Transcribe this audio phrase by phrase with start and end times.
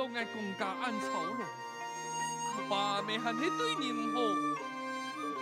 [0.00, 1.44] 到爱公家安草庐，
[2.56, 4.20] 阿爸没喊你对你唔好，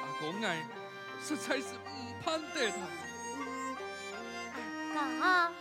[0.00, 0.66] 阿公爱
[1.22, 2.76] 实在是唔盼得他。
[4.98, 5.54] 阿哥，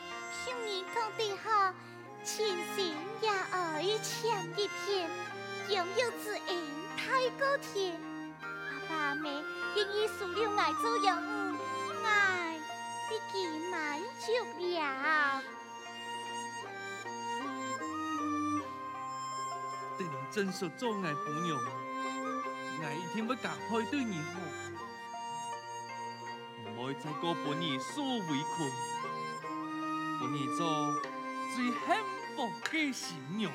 [0.44, 1.72] 兄弟讲得好，
[2.23, 5.08] 亲情也爱牵一片，
[5.70, 6.58] 拥有之恩
[6.98, 8.02] 太高天。
[8.42, 8.50] 阿
[8.90, 9.30] 爸没
[9.76, 11.56] 愿意收留爱做养母，
[12.04, 12.56] 爱
[13.12, 15.44] 已经满足了。
[20.30, 21.58] 真属做爱婆娘，
[22.83, 24.39] 爱一定会加倍对你好，
[26.66, 28.72] 唔好再过半年受委屈，
[30.19, 30.94] 半年做
[31.56, 31.75] 最幸
[32.36, 32.38] 福
[32.69, 33.52] 嘅新娘。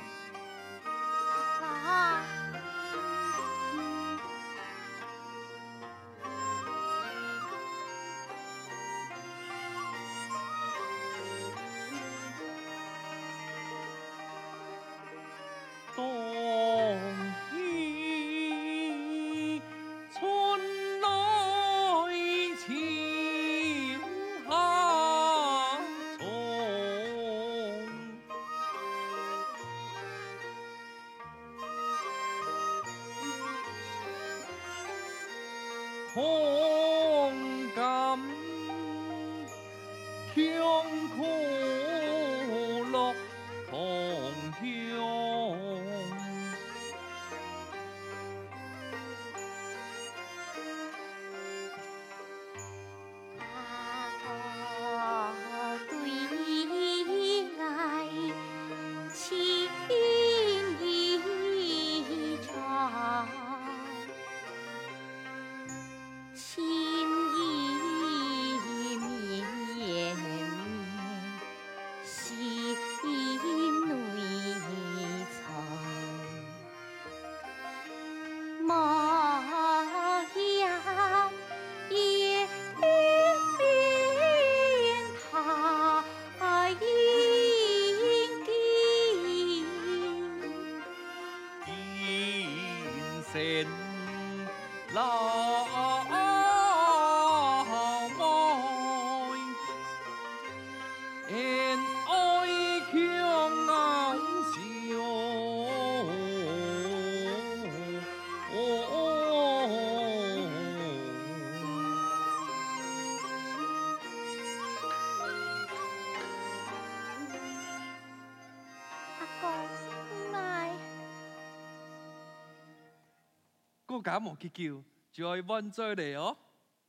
[124.03, 124.11] 哥。
[124.11, 124.83] 家莫去叫，
[125.13, 126.37] 就爱万岁嚟哦！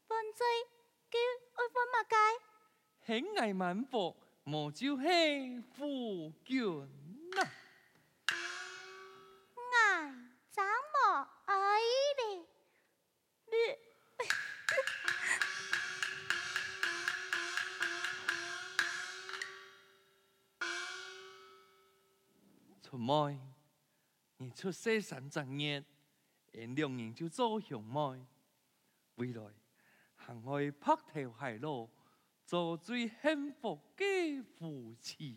[0.08, 0.44] 万岁，
[1.08, 1.19] 叫
[1.54, 2.16] 爱万马街，
[3.06, 6.88] 喜爱满福，莫就系夫君
[7.36, 7.48] 呐！
[9.72, 10.12] 爱
[10.50, 11.54] 怎么爱
[12.19, 12.44] 哩？
[13.47, 13.54] 你
[24.38, 25.84] 你出世三十年。
[26.54, 28.25] 因两人就做兄妹，
[29.16, 29.42] 未来
[30.15, 31.88] 行开白头偕老，
[32.47, 35.37] 做最幸福嘅夫妻。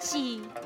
[0.00, 0.59] 阿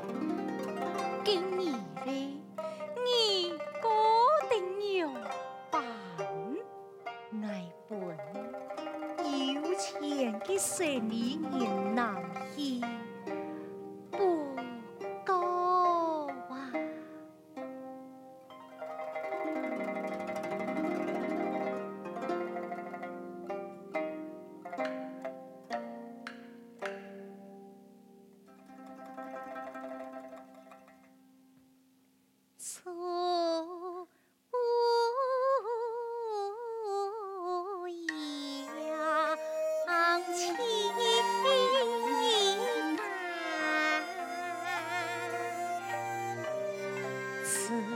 [47.69, 47.94] listen.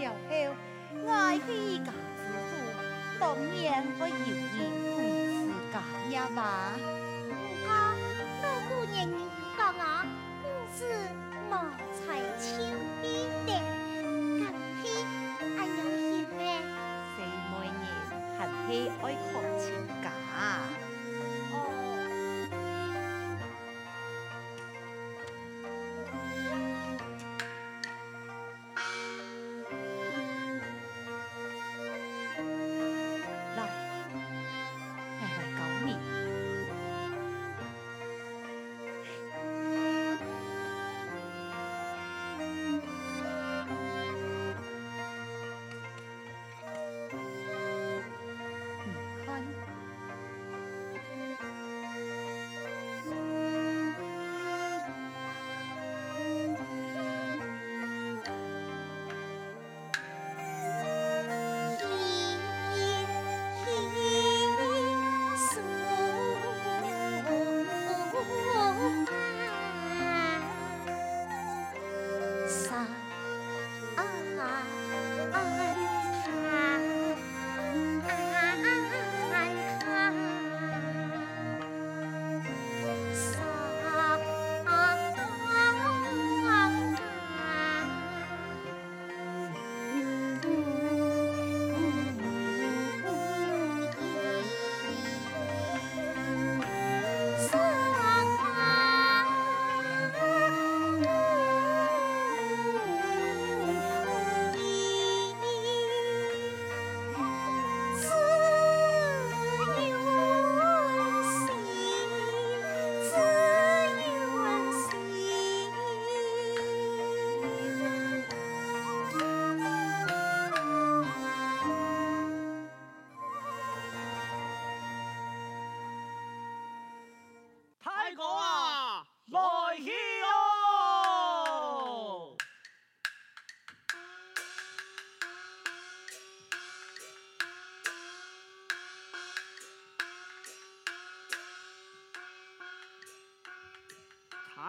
[0.00, 0.56] 了后，
[1.04, 1.06] 我
[1.46, 2.52] 是一家之主，
[3.20, 4.14] 当然会有
[4.56, 4.58] 人
[4.96, 5.74] 维持家
[6.08, 6.40] 业吧。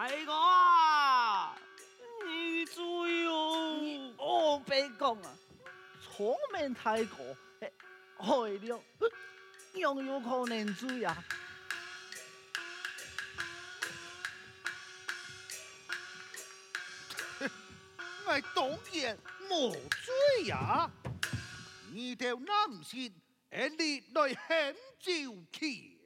[0.02, 1.56] 太公啊，
[2.26, 4.14] 你注意哦！
[4.18, 5.32] 哦，别讲啊，
[6.00, 7.24] 聪明太过，
[7.60, 7.70] 哎，
[8.18, 8.26] 害
[8.66, 8.82] 了，
[9.74, 11.24] 样有可能追啊！
[18.26, 19.16] 我当然
[19.50, 20.90] 无罪呀！
[21.92, 23.14] 你条男性，
[23.52, 25.12] 而你来很照
[25.52, 25.96] 见。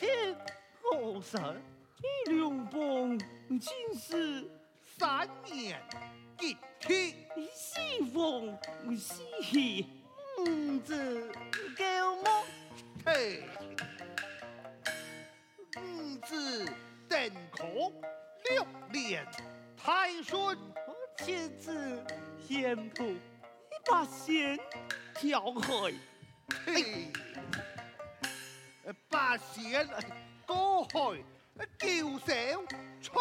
[0.00, 0.36] 夜天
[0.82, 1.56] 河山，
[2.26, 3.18] 两邦
[3.58, 4.46] 尽是
[4.98, 5.80] 三年
[6.40, 7.14] 一天，
[7.54, 8.58] 西风
[8.98, 9.86] 西气，
[10.46, 11.32] 唔知
[11.76, 12.44] 够么？
[13.06, 13.44] 嘿，
[15.78, 16.66] 五子
[17.08, 17.64] 登科
[18.50, 19.26] 六年
[19.78, 20.58] 太顺，
[21.24, 22.04] 妻子
[22.48, 24.58] 沿途一把线
[25.14, 25.94] 挑开，
[26.66, 27.10] 嘿，
[29.16, 29.88] 八仙
[30.44, 31.24] 过海
[31.78, 32.34] 救小
[33.00, 33.14] 청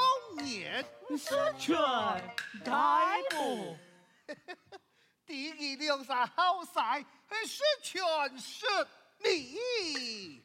[0.44, 0.84] 年，
[1.18, 1.74] 十全
[2.66, 3.78] 大补。
[5.26, 7.00] 第二两三好晒，
[7.46, 8.04] 十全
[8.38, 8.66] 十
[9.20, 10.44] 美。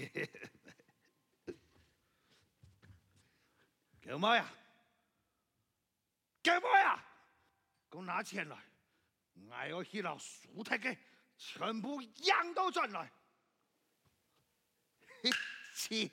[4.02, 4.48] 干嘛呀？
[6.42, 7.04] 干嘛呀？
[7.90, 8.56] 给我拿钱来！
[9.48, 10.96] 我要去了苏太给
[11.36, 13.10] 全部养都赚来。
[15.74, 16.08] 钱。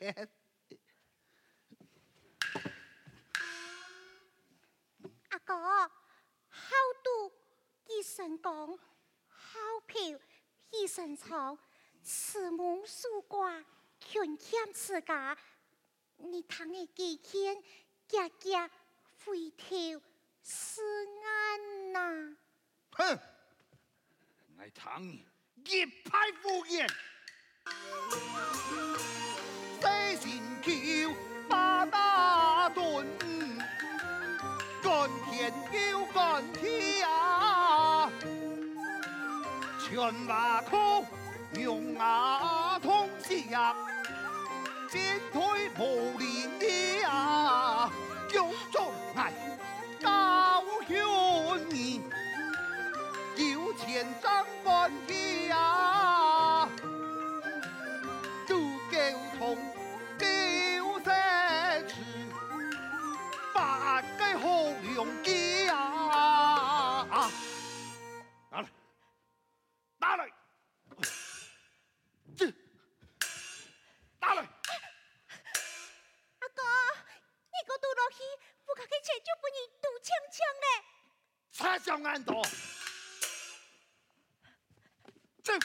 [5.29, 5.55] 阿哥，
[6.49, 7.31] 好赌
[7.87, 8.77] 一身功，
[9.27, 10.19] 好嫖
[10.71, 11.57] 一身藏，
[12.03, 13.63] 慈母数寡，
[13.99, 15.37] 权欠自家。
[16.17, 17.61] 你倘的几天，
[18.07, 18.69] 家家
[19.25, 20.01] 回头
[20.43, 20.81] 是
[21.23, 22.37] 岸呐？
[22.91, 23.19] 哼！
[24.57, 26.89] 我倘一派胡言，
[29.81, 31.15] 谁心口
[31.47, 33.05] 把打顿，
[34.81, 35.53] 干天
[35.91, 38.11] 又干地啊！
[39.79, 41.05] 全瓦口
[41.53, 43.75] 用啊通下，
[44.87, 45.01] 进
[45.33, 45.41] 退
[45.77, 47.36] 无力啊！
[81.97, 82.45] 才想安多，
[85.43, 85.57] 这，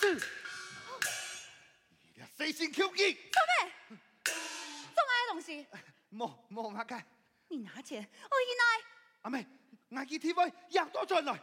[0.00, 0.20] 这，你
[2.14, 3.18] 俩谁心口意？
[4.24, 5.66] 送来的东西，
[6.08, 7.06] 莫莫马干，
[7.48, 8.84] 你拿钱，我一来，
[9.22, 9.46] 阿妹，
[9.90, 11.38] 我去 TV 养多赚来。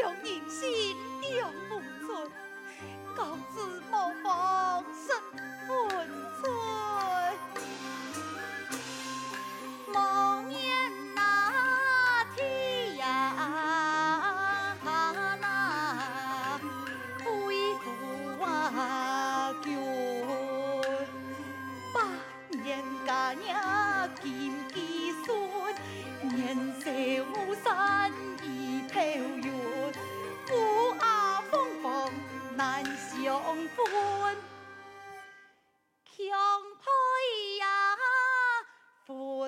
[0.00, 2.08] 用人心两不尽，
[3.14, 3.56] 告知
[3.90, 5.12] 莫放失
[5.68, 5.99] 分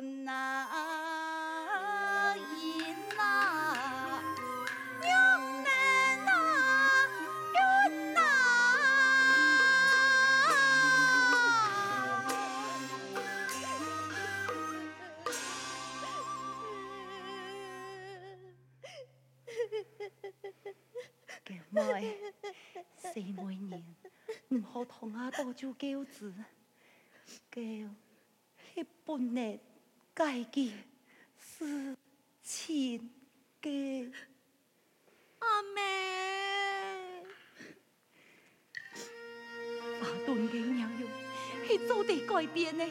[0.02, 0.34] 欢啊
[2.36, 4.20] 音啊，
[5.00, 5.08] 娘
[5.62, 5.64] 们
[8.16, 8.20] 啊，
[21.70, 22.18] 妹，
[22.96, 23.84] 四每年
[24.48, 26.34] 唔好同阿多做饺子，
[27.52, 29.60] 叫迄本嘅
[30.14, 30.74] 家己
[31.40, 31.96] 是
[32.42, 33.10] 亲
[33.62, 34.12] 嘅。
[35.38, 37.24] 阿妹，
[40.00, 41.08] 法顿嘅娘用
[41.66, 42.84] 系做地改变呢，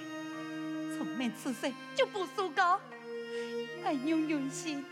[0.98, 2.82] 从免出世就不输高，
[3.86, 4.84] 俺用用心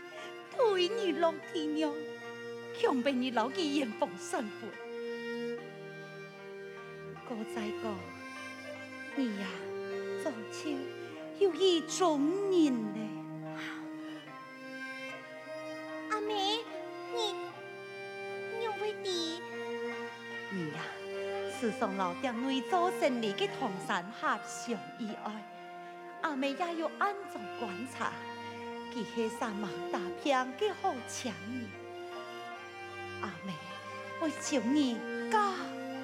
[0.52, 1.92] 推你落天娘，
[2.80, 4.68] 强被你老几眼风生活。
[7.28, 7.98] 哥再讲，
[9.16, 9.48] 你呀，
[10.24, 10.70] 早就
[11.40, 12.20] 有意中
[12.50, 13.00] 人呢。
[16.10, 16.58] 阿妹，
[17.14, 17.34] 你
[18.58, 19.42] 你会的？
[20.50, 20.82] 你呀，
[21.58, 25.42] 自从老爹为做生理嘅唐山合相意爱，
[26.20, 28.12] 阿妹也有暗中观察，
[28.92, 31.70] 佢系三盲大片嘅好强人。
[33.22, 33.54] 阿妹，
[34.20, 34.98] 我求你
[35.32, 35.54] 加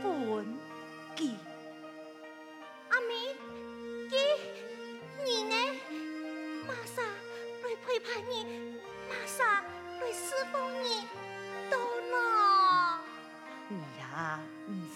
[0.02, 0.46] 本
[1.14, 1.34] 记。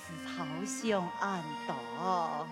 [0.07, 2.47] 是好想安道。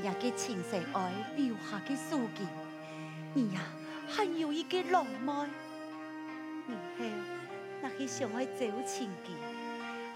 [0.00, 2.46] 是那个亲生爱留下的书件，
[3.34, 3.60] 你呀
[4.08, 5.48] 还有一个浪漫，
[6.66, 7.04] 然后
[7.82, 9.30] 那些相爱走亲的，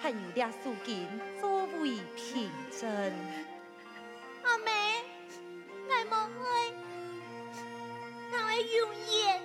[0.00, 1.06] 还有俩书件
[1.38, 2.50] 作为凭
[2.80, 2.90] 证。
[4.42, 4.70] 阿妹，
[5.88, 6.72] 我莫爱，
[8.32, 9.42] 我爱永远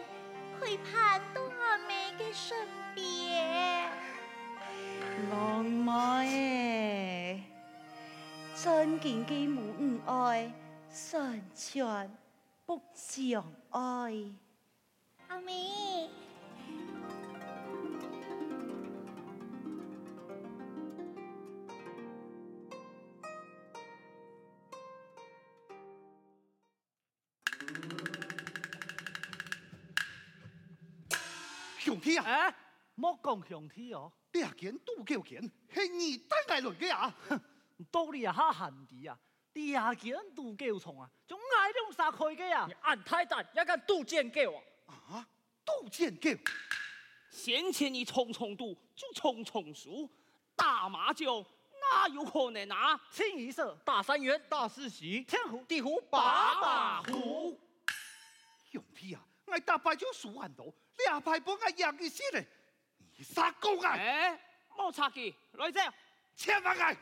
[0.62, 2.58] 陪伴到阿妹的身
[2.96, 3.92] 边。
[5.30, 6.26] 浪漫，
[8.62, 10.52] 真见嘅母唔爱，
[11.14, 12.18] 完全
[12.66, 13.80] 不相爱。
[15.30, 16.10] 阿妹。
[31.78, 32.56] 兄弟啊，哎，
[32.96, 35.42] 莫讲兄弟哦，你啊件拄够件，
[35.74, 37.16] 系你带来来嘅啊！
[37.86, 39.18] 道理啊哈闲啲啊，
[39.54, 42.74] 你啊件拄够重啊，仲嗌两杀开个啊你！
[42.82, 44.62] 按太大，也敢赌剑给我？
[44.86, 45.28] 啊，
[45.66, 46.30] 都见够，
[47.30, 50.10] 先前你重重赌，就重重输，
[50.56, 51.44] 打麻将
[51.82, 53.00] 哪有可能啊？
[53.12, 57.60] 清一色大三元，大四喜，天胡地胡，把把胡。
[58.72, 60.74] 兄弟啊，我打牌就输很多，
[61.06, 62.48] 两牌不我赢一些咧，
[63.18, 63.92] 你杀狗啊！
[63.94, 64.40] 哎，
[64.76, 65.80] 冇差嘅，来者，
[66.36, 66.98] 千万爱！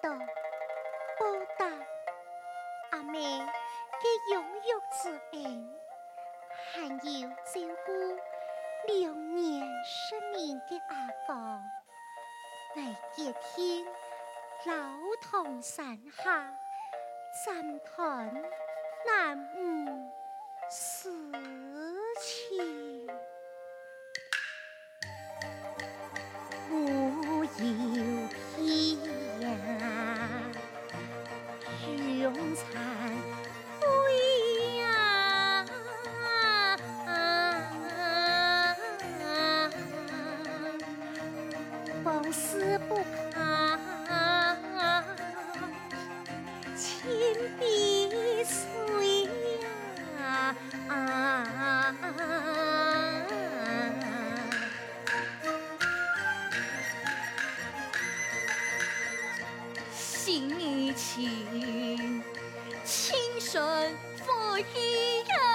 [0.00, 0.10] 道
[1.18, 1.26] 报
[1.58, 1.66] 答
[2.90, 5.74] 阿妹嘅养育之恩，
[6.72, 7.54] 还有照
[7.86, 7.92] 顾
[8.86, 10.94] 流年失明嘅阿
[11.26, 11.34] 公，
[12.76, 12.80] 嚟
[13.12, 13.84] 接天
[14.66, 14.72] 老
[15.20, 16.54] 同山下，
[17.44, 18.32] 暂谈
[19.06, 19.60] 南吴
[20.70, 21.10] 事
[22.20, 23.08] 情。
[26.70, 27.91] 无有
[60.24, 62.22] 心情，
[62.84, 63.60] 情深
[64.18, 65.51] 不一样。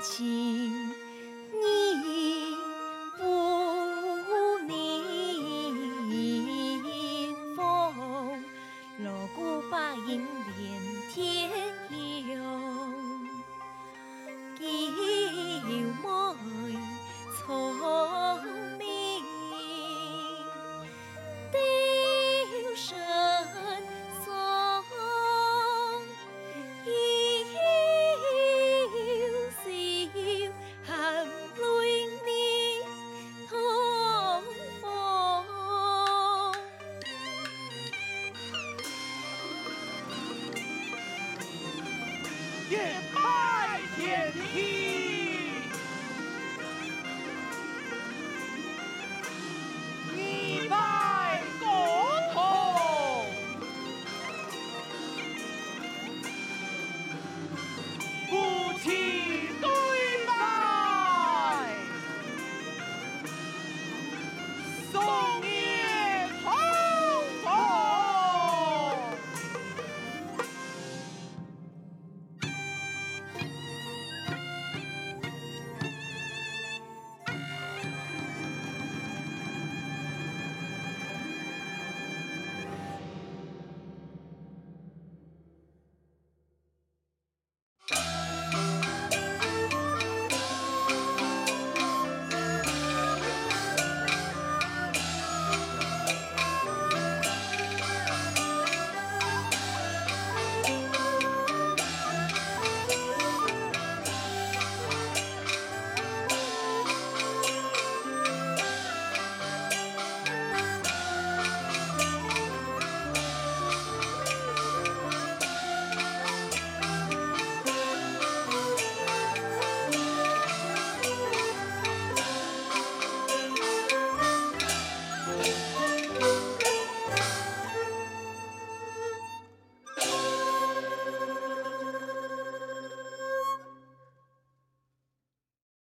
[0.00, 0.59] 情，